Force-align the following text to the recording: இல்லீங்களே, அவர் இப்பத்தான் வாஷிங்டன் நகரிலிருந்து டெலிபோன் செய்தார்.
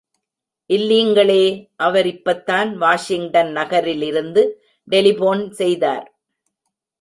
இல்லீங்களே, 0.69 1.43
அவர் 1.77 2.07
இப்பத்தான் 2.07 2.77
வாஷிங்டன் 2.77 3.51
நகரிலிருந்து 3.51 4.43
டெலிபோன் 4.87 5.51
செய்தார். 5.51 6.07